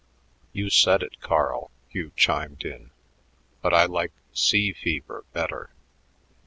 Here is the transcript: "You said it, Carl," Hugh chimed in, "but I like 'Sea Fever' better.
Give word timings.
"You 0.51 0.71
said 0.71 1.03
it, 1.03 1.21
Carl," 1.21 1.69
Hugh 1.87 2.11
chimed 2.15 2.65
in, 2.65 2.89
"but 3.61 3.71
I 3.71 3.85
like 3.85 4.13
'Sea 4.33 4.73
Fever' 4.73 5.25
better. 5.31 5.69